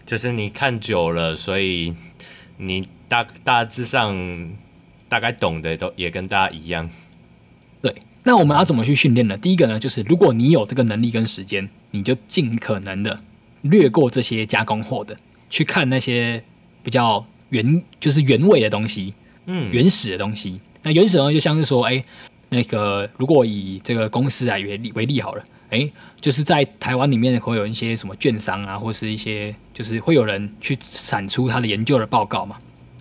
[0.05, 1.95] 就是你看久了，所以
[2.59, 4.53] 你大大致上
[5.09, 6.91] 大概懂的都也跟大家一样。
[7.81, 9.39] 对，那我们要怎么去训练呢？
[9.39, 13.19] 第一个呢，就是如果你有这个能力跟时间，你就尽可能的
[13.63, 15.17] 略过这些加工后的，
[15.49, 16.45] 去看那些
[16.83, 19.15] 比较原就是原味的东西。
[19.47, 20.61] 嗯，原始的东西。
[20.83, 22.05] 那原始呢，就像是说，哎、欸，
[22.49, 32.57] 那个如果以这个公司来为例为例好了，哎、欸，就是在台湾里面会有一些什么券商啊，或是一些就是会有人去产出他的研究的报告嘛。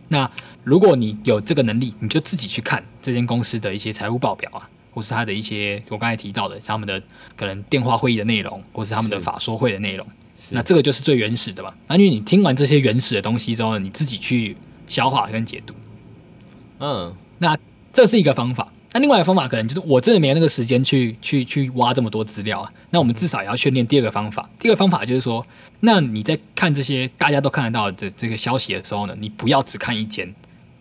[0.08, 0.30] 那
[0.64, 7.00] 如果你有这个能力，你就自己去看这间公司的一些财务报表啊，或是他的一些我刚才提到的他们的
[7.36, 10.08] 可能电话会议的内容，或是他们的法说会的内容。
[10.50, 11.74] 那这个就是最原始的嘛。
[11.88, 15.74] 那因为你听完这些原始的东西之后呢，你自己去消化跟解读。
[16.80, 17.58] 嗯，那
[17.94, 18.72] 这是一个方法。
[18.94, 22.74] 那另外一个方法可能就是我真的没有那个时间去去去挖这么多资料啊。
[22.90, 24.50] 那我们至少也要训练第二个方法。
[24.60, 25.46] 第二个方法就是说，
[25.80, 30.34] 那你在看这些大家都看得到的这个消息的时候呢，你不要只看一间，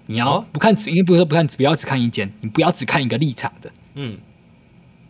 [0.07, 3.70] 你要不看只，因为不是说不看，不要只看一间，你不要只看一个立场的。
[3.94, 4.18] 嗯，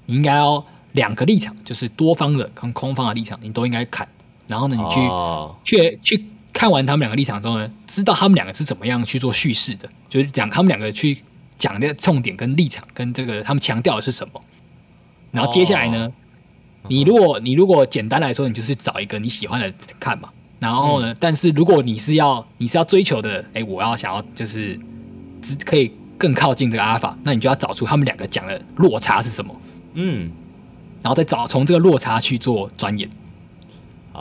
[0.05, 4.07] 你应该要两个立场，就是多方的跟空方的立场，你都应该看。
[4.51, 5.01] 然后呢，你去
[5.65, 6.25] 去去。
[6.53, 11.17] 看完他们两个立场之后呢，知道他们两个是怎么样去做叙事的，就是讲他们两个去
[11.57, 14.43] 讲的重点跟立场跟这个他们强调的是什么。
[15.31, 16.13] 然后接下来呢，
[16.83, 20.29] 哦、你如果你如果简单来说，你就是找一个你喜欢的看嘛。
[20.59, 24.79] 然后呢，嗯、但是如果你是要你是要追求的，哎，我要想要就是
[25.41, 29.55] 只可以更靠近这个阿尔法，那你就要找出他们两个讲的落差是什么。
[29.95, 30.31] 嗯，
[31.01, 33.09] 然后再找从这个落差去做钻研。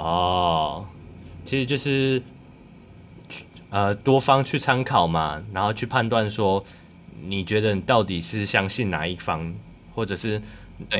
[0.01, 0.87] 哦，
[1.43, 2.21] 其实就是
[3.69, 6.63] 呃多方去参考嘛，然后去判断说
[7.21, 9.53] 你觉得你到底是相信哪一方，
[9.93, 10.41] 或者是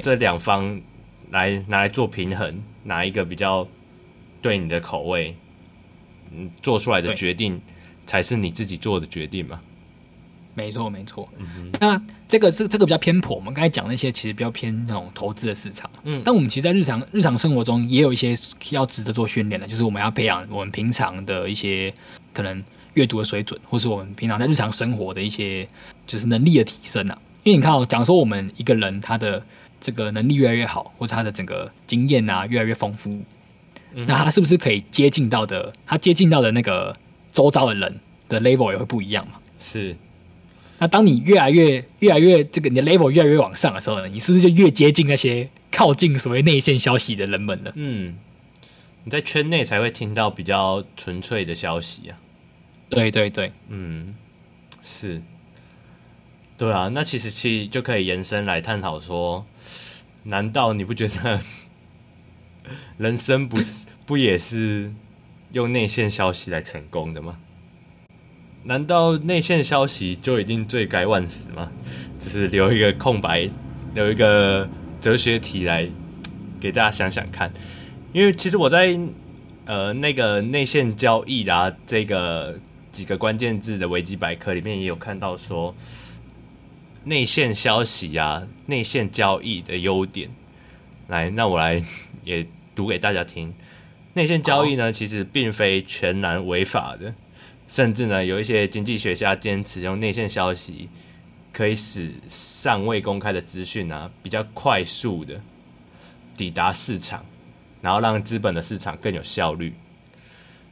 [0.02, 0.82] 这两方
[1.32, 3.66] 来拿来做平衡，哪一个比较
[4.42, 5.36] 对你的口味，
[6.32, 7.62] 嗯，做出来的决定
[8.06, 9.62] 才是你自己做的决定嘛。
[10.60, 11.30] 没错，没错。
[11.38, 15.90] 嗯哼，那这个是这个比较偏颇，我们刚才讲那些其实比较偏那种投资的市场。
[16.04, 18.36] 嗯，但我们其实，在日常日常生活中也有一些
[18.72, 21.94] 要值得做训练的，就是我们要培养我们平常的一些
[22.34, 22.64] 可能
[22.96, 25.68] 阅读的水准，或是我们平常在日常生活的一些
[26.06, 27.18] 就是能力的提升啊。
[27.44, 29.42] 因为你看哦，讲说我们一个人他的
[29.80, 33.10] 这个能力越来越好，或者他的整个经验啊越来越丰富，
[33.94, 35.72] 嗯，那他是不是可以接近到的？
[35.86, 36.96] 他接近到的那个
[37.32, 39.34] 周遭的人的 level 也会不一样嘛？
[39.58, 39.96] 是。
[40.80, 47.72] 那当你越来越、越来越这个你的 level 越来越往上的时候呢，你是不是就越接近那些靠近所谓内线消息的人们了？
[47.76, 48.18] 嗯，
[49.04, 52.18] 你在圈内才会听到比较纯粹的消息啊。
[52.90, 54.16] 对对对，嗯，
[54.82, 55.22] 是，
[56.58, 56.90] 对啊。
[56.94, 59.46] 那其实其实就可以延伸来探讨说，
[60.24, 61.42] 难道你不觉得
[62.98, 64.92] 人生不是不也是
[65.52, 67.38] 用内线消息来成功的吗？
[68.64, 71.72] 难道内线消息就一定罪该万死吗？
[72.20, 73.50] 只是留一个空白，
[73.96, 74.68] 留一个
[75.00, 75.90] 哲学题来
[76.60, 77.52] 给大家想想看。
[78.12, 79.00] 因为其实我在
[79.66, 82.60] 呃那个内线交易啊这个
[82.92, 85.74] 几个关键字的维基百科里面也有看到说，
[87.06, 90.30] 内线消息啊、内线交易的优点。
[91.08, 91.82] 来，那我来
[92.24, 92.46] 也
[92.76, 93.54] 读给大家听。
[94.14, 97.14] 内线交易呢，其实并非全然违法的。
[97.70, 100.90] 甚至呢，有一些经济学家坚持用内线消息，
[101.54, 105.40] 可以使尚未公开的资讯啊，比较快速的
[106.36, 107.24] 抵达市场，
[107.80, 109.72] 然后让资本的市场更有效率。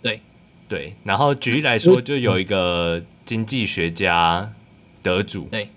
[0.02, 0.20] 对，
[0.68, 0.96] 对。
[1.04, 4.52] 然后举例来说，就有一个经济学家
[5.04, 5.70] 得主，对，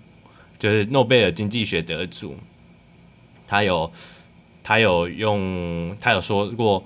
[0.57, 2.35] 就是诺贝尔经济学得主，
[3.47, 3.91] 他有
[4.63, 6.83] 他有用他有说过，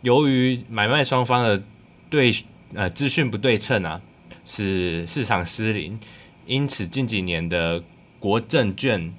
[0.00, 1.62] 由于买卖双方的
[2.08, 2.32] 对。
[2.74, 4.02] 呃，资讯不对称啊，
[4.44, 5.96] 使市场失灵，
[6.44, 7.80] 因此近几年的
[8.18, 9.14] 国证券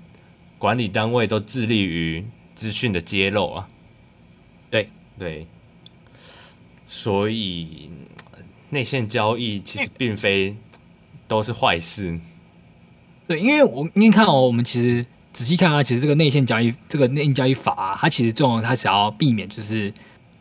[0.58, 3.70] 管理单位都致力于资讯的揭露啊。
[4.70, 5.48] 对对，
[6.86, 7.90] 所以
[8.72, 10.54] 内线交易其实并非
[11.28, 12.20] 都是坏事。
[13.26, 19.94] 对，因为我你看哦，我们其实仔细看啊，其实这个内线交易，这个内线交易法啊，它其实重要，它想要避免就是。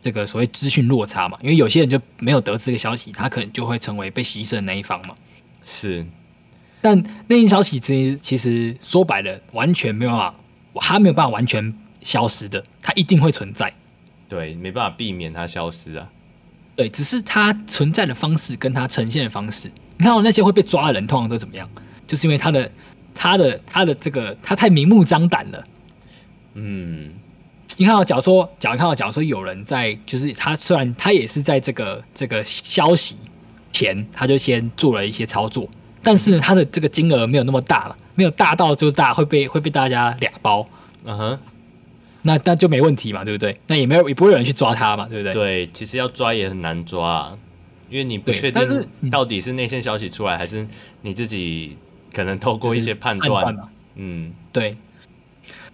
[0.05, 5.15] 这个所谓资讯落差嘛，因为有些人就没有得知这个消息，他可能就会成为被牺牲的那一方嘛。
[5.65, 6.05] 是，
[6.79, 10.35] 但内线消息其实其实说白了，完全没有办法，
[10.75, 13.73] 它没有办法完全消失的，它一定会存在。
[14.29, 16.07] 对，没办法避免它消失啊。
[16.75, 19.71] 对，只是它存在的方式跟它呈现的方式。
[19.97, 21.67] 你看，哦那些会被抓的人，通常都怎么样？
[22.05, 22.71] 就是因为他的、
[23.15, 25.67] 他的、他的这个，他太明目张胆了。
[26.53, 27.11] 嗯。
[27.77, 33.17] 你看到，假如说，假如看到，假如说有人在，就是他虽然他也是在这个这个消息
[33.73, 35.67] 前，他就先做了一些操作，
[36.01, 40.65] 但是呢，他的这个金额没有那么大了，没有大到就大会被 会被大家俩包，
[41.03, 41.39] 嗯哼、uh，huh.
[42.21, 43.59] 那那就没问题嘛，对不对？
[43.67, 45.33] 那也没有也不会有人去抓他嘛，对不对？
[45.33, 47.37] 对，其实要抓也很难抓啊，
[47.89, 50.65] 因为你不确定到底是内线消息出来，还是
[51.01, 51.75] 你自己
[52.13, 53.55] 可能透过一些判断，
[53.95, 54.75] 嗯，对。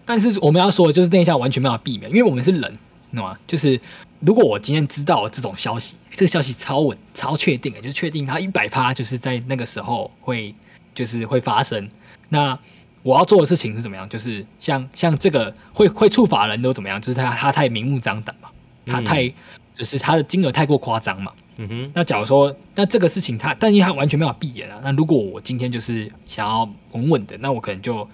[0.05, 2.77] 但是我们要说的就是那一下完全没有办法避免，因为我们是人，
[3.13, 3.37] 懂吗？
[3.47, 3.79] 就是
[4.19, 10.53] 如果我今天知道这种消息，这个消息超稳、超确定的，就是确定它一百趴就是在那个时候会
[10.93, 11.87] 就是会发生。
[12.29, 12.57] 那
[13.03, 14.07] 我要做的事情是怎么样？
[14.09, 16.99] 就是像像这个会会触法人都怎么样？
[16.99, 18.49] 就是他他太明目张胆嘛，
[18.85, 19.33] 他太、嗯、
[19.75, 21.31] 就是他的金额太过夸张嘛。
[21.57, 21.91] 嗯哼。
[21.93, 24.79] 那假如说那这个事情他，但因为他完全没有办法避免啊。
[24.83, 28.07] 那如果我今天就是想要稳稳的，那我可能就。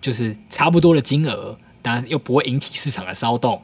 [0.00, 3.62] 就是差不多的金额，但又不会引起市场的骚动。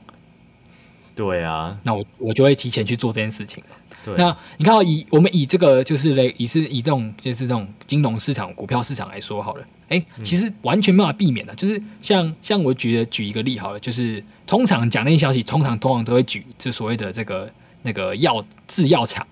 [1.14, 3.64] 对啊，那我我就会提前去做这件事情。
[4.04, 11.54] 对，那你看到以我们以这个就是类以是以这种就是这种金融市场、股票市场来说好了，哎、欸，其实完全没办法避免的。
[11.54, 17.50] 就是像像我举的举一个例好了，就是通常讲那些消息，通常通常都会举这所谓的这个
[17.82, 19.26] 那个药制药厂，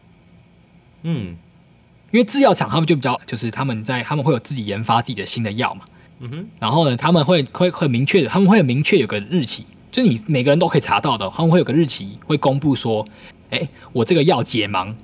[1.03, 1.37] 嗯，
[2.11, 5.85] 因为制药厂他们就比较，就是他们在他们会有自己研发自己的新的药嘛。
[6.21, 13.07] 嗯哼，然后呢，他们会会很明确的，他们会很明确有个日期，就你每个人都可以查到的，他们会有个日期会公布说，
[13.51, 14.95] 哎，我这个药解盲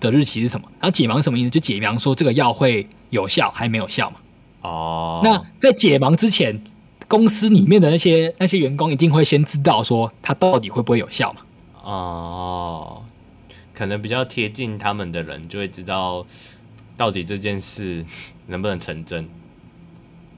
[0.00, 0.66] 的日期是什么？
[0.80, 1.50] 然后解盲什么意思？
[1.50, 4.16] 就解盲说这个药会有效还没有效嘛？
[4.62, 6.62] 哦，那在解盲之前，
[7.08, 11.40] 公司里面的那些那些员工一定会先知道说它到底会不会有效嘛？
[11.82, 13.02] 哦，
[13.74, 16.24] 可能比较贴近他们的人就会知道
[16.96, 18.04] 到底这件事
[18.46, 19.28] 能不能成真。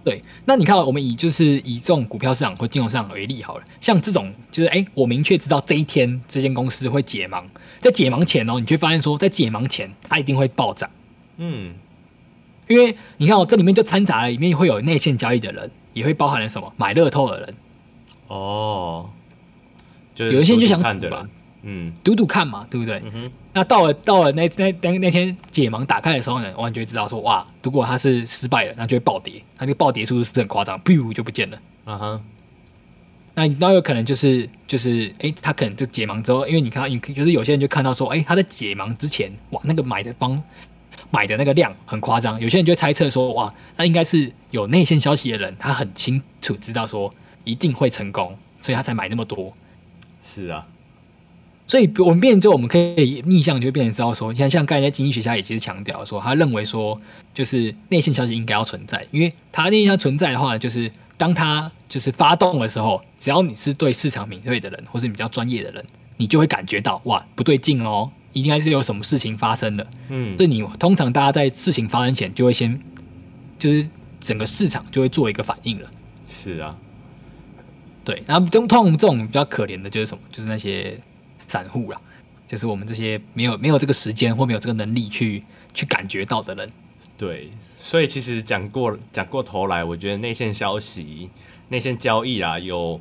[0.06, 7.42] 对，那你看，我们以就是以这种股票市场或金融市场为例好了，像这种就是哎，我明确知道这一天这间公司会解盲，
[7.80, 10.88] 在解盲前哦，你就发现说，在解盲前它一定会暴涨，
[11.38, 11.74] 嗯，
[12.68, 16.72] 因为你看哦，这里面就掺杂了里面会有内线交易的人，也会包含了什么？
[16.76, 17.54] 买乐透的人，
[18.28, 19.10] 哦，
[20.14, 21.28] 就有一些人就想看的人。
[21.68, 23.02] 嗯，赌赌看嘛，对不对？
[23.52, 31.58] 那到了到了那那那那天解盲打开的时候呢，完全知道说哇，如果它是失败了，那就会暴跌，那这个暴跌速度是很夸张，噗就不见了。
[31.86, 32.24] 嗯哼。
[33.34, 40.40] 那那有可能就是就是哎，他可能就解盲之后，因为你看，你就是有些人就看到说，哎，他在解盲之前，哇，那个买的方
[41.10, 47.12] 买的那个量很夸张，有些人就猜测说，哇，那应该是有内线消息的人，他很清楚知道说
[47.44, 49.52] 一定会成功，所以他才买那么多。
[50.22, 50.66] 是啊。
[51.68, 56.96] 所以，我们变成之后，我们可以逆向就会变成知道说，像像刚才在经济学家也其实强调说，他认为说，
[57.34, 65.84] 就是内线消息应该要存在，因为他内线存在的话，就是当他就是发动的时候，只要你是对市场敏锐的人，或是比较专业的人，
[66.18, 69.84] 你就会感觉到哇，不对劲哦，一定还是有什么事情发生了。
[70.08, 72.80] 嗯，所以你通常大家在事情发生前，就会先
[73.58, 73.84] 就是
[74.20, 75.90] 整个市场就会做一个反应了。
[76.28, 76.76] 是啊，
[78.04, 80.96] 对，然后通常这种比较可怜的就是什么，就是那些。
[81.46, 82.00] 散户啦，
[82.46, 86.70] 就是我们这些没有没有这个时间或没有这个能力去去感觉到的人。
[87.18, 91.30] 对，所以其实讲过讲过头来，我觉得内线消息、
[91.68, 93.00] 内线交易啊，有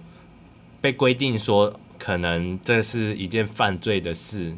[0.79, 4.53] 被规定说可能这是一件犯罪的事。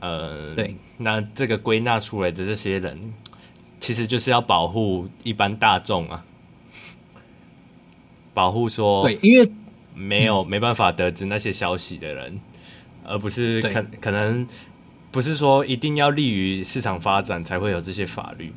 [0.00, 3.14] 呃，对，那这个归纳出来的这些人，
[3.78, 6.24] 其实就是要保护一般大众啊，
[8.34, 9.48] 保护说对，因为
[9.94, 12.40] 没有、嗯、没办法得知那些消息的人。
[13.12, 14.46] 而不是可可能
[15.10, 18.50] 不是说一定要利于市场发展才会有这些法律，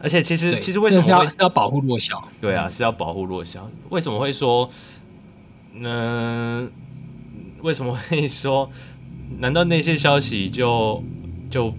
[0.00, 2.26] 而且其实其实为什么会是要，是要保护弱小？
[2.40, 3.70] 对啊，是要保护弱小。
[3.90, 4.70] 为什么会说？
[5.74, 6.68] 嗯、呃，
[7.60, 8.70] 为什么会说？
[9.38, 11.04] 难道内线消息就
[11.50, 11.74] 就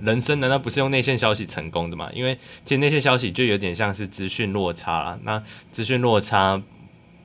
[0.00, 2.08] 人生难道不是用内线消息成功的吗？
[2.14, 5.18] 因为其实内线消息就有点像是资讯落差啦。
[5.24, 5.42] 那
[5.72, 6.62] 资讯落差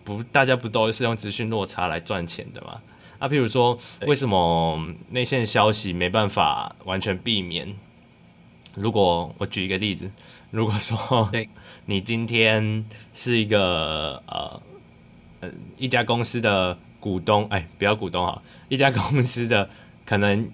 [0.03, 2.81] 不大家不都是用资讯落差来赚钱的吗？
[3.19, 3.77] 啊，譬如说，
[4.08, 7.75] 为什么内线消息没办法完全避免？
[8.75, 10.10] 如果我举一个例子，
[10.51, 11.29] 如果说
[11.86, 14.62] 你今天是一个呃
[15.41, 19.69] 呃一家公司的股东，哎，不要股东哈，一家公司的
[20.05, 20.49] 可能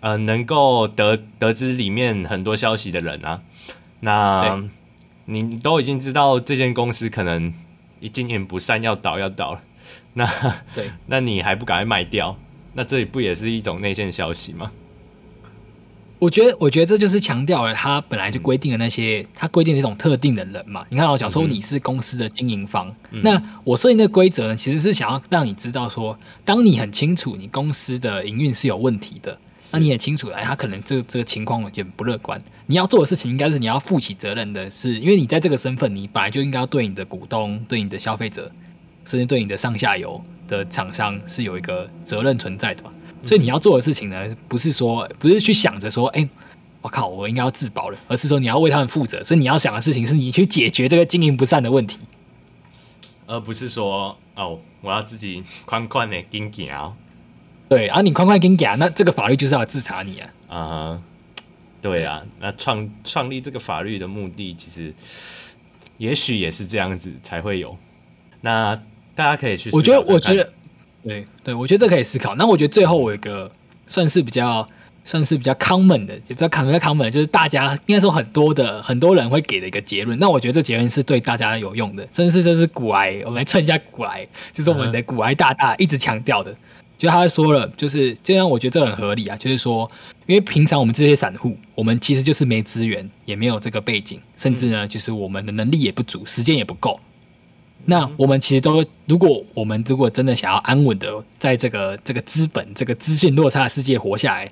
[0.00, 3.42] 呃能够得得知里面很多消息的人啊，
[4.00, 4.60] 那
[5.26, 7.54] 你都已经知道这间公司可能
[8.00, 9.62] 一经营不善，要倒要倒了。
[10.16, 10.26] 那
[10.74, 12.36] 对， 那你还不赶快卖掉？
[12.72, 14.72] 那这里不也是一种内线消息吗？
[16.18, 20.82] 我觉得，我觉得这就是强调了他本来就规定的那些，嗯、他规定的一种特定的人嘛。
[20.88, 29.38] 你看，我假如说你是公司的经营方，嗯、那我设定的规则呢，其实是想要让你知道说，当你很清楚你公司的营运是有问题的，
[29.70, 32.42] 那你也清楚，哎，他可能这个、这个情况有点不乐观。
[32.64, 38.50] 你要做的事情应该是你要负起责任的是，是因为你在这个身份，你本来就应该要对你的股东、对你的消费者。
[39.06, 42.90] 甚至对你的上下游的厂商是有一个责任存在的嘛？
[43.24, 46.28] 所以你要做的事情呢，不是说不是去想着说，哎，
[46.80, 49.24] 我靠，我应该要自保了，而是说你要为他们负责。
[49.24, 51.98] 所以你要想的事情是你去解决这个经营不善的问题，
[53.26, 56.92] 而不是说哦，我要自己宽宽的跟给啊。
[57.68, 60.30] 对啊，你宽宽跟给啊，那这个法律就是要制裁你啊。
[60.46, 61.42] 啊、uh-huh，
[61.82, 64.94] 对啊，那创创立这个法律的目的，其实
[65.98, 67.76] 也许也是这样子才会有
[68.40, 68.80] 那。
[69.16, 69.70] 大家可以去。
[69.72, 70.48] 我觉得，我觉得，
[71.02, 72.36] 对对，我觉得这可以思考。
[72.36, 73.50] 那我觉得最后我有一个
[73.86, 74.68] 算是比较
[75.04, 80.18] 算是比较 common 的，比较 common 比较 common，就是大家应该说很多的很多人会给的一个结论。
[80.18, 86.50] 那我觉得这结论是对大家有用的，真是这是古癌，我们来蹭一下古癌，就是我们的古癌大大一直强调的。
[86.50, 86.56] 嗯、
[86.98, 89.36] 就他说了，就是这样，我觉得这很合理啊。
[89.36, 89.88] 就是说，
[90.26, 96.98] 因为平常我们这些散户，我们其实就是没资源，也没有这个背景，甚至呢，就是我们的能力也不足，时间也不够。
[97.88, 104.50] 那我们其实都，如果我们如果真的想要安稳的在这个这个资本这个资讯落差的世界活下来，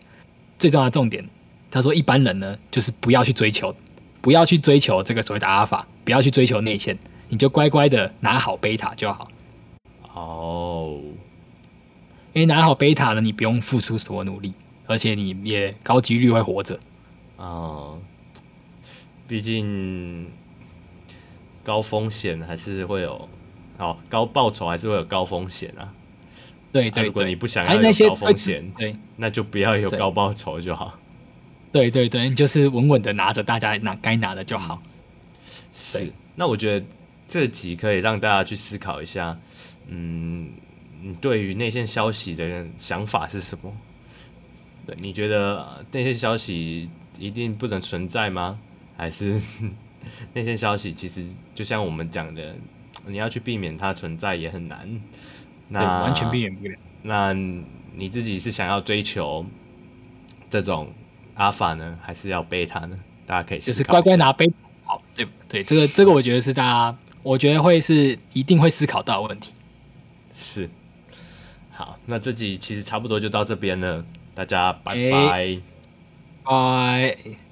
[0.56, 1.28] 最重要的重点，
[1.70, 3.74] 他说一般人呢，就是不要去追求，
[4.20, 6.96] 不要去追求这个所谓的阿尔法，不要去追求内线，
[7.28, 9.28] 你就乖乖的拿好贝塔就好。
[10.14, 11.00] 哦，
[12.32, 14.54] 因为拿好贝塔呢，你不用付出什么努力，
[14.86, 16.78] 而且你也高几率会活着。
[17.36, 17.98] 哦，
[19.26, 20.28] 毕竟
[21.64, 23.28] 高风险还是会有，
[23.78, 25.92] 哦，高报酬还是会有高风险啊。
[26.70, 30.98] 对对，对，如果你不想要有高风险，对，那就不要有高报酬就好。
[31.72, 34.80] 对对对，你就是稳稳的拿着大家拿该拿的就好。
[35.72, 36.86] 是，那我觉得
[37.26, 39.36] 这集可以让大家去思考一下，
[39.88, 40.50] 嗯，
[41.02, 43.72] 你对于内线消息的想法是什么？
[44.86, 46.88] 对，你觉得那些消息
[47.18, 48.58] 一定不能存在吗？
[48.96, 49.40] 还是
[50.32, 51.24] 内线消息其实
[51.54, 52.54] 就像我们讲的，
[53.06, 55.00] 你要去避免它存在也很难。
[55.68, 56.76] 那完全避免不了。
[57.02, 59.44] 那你自己是想要追求
[60.50, 60.92] 这种
[61.34, 62.98] 阿法呢，还是要贝塔呢？
[63.26, 64.50] 大家可以就是乖乖拿贝。
[64.84, 69.54] 好，对对，这个这个我觉得是大家，我觉得会是一定会思考到的问题。
[70.30, 70.68] 是。
[71.70, 75.58] 好，那这集其实差不多就到这边了，大家拜拜。
[76.44, 77.43] 拜。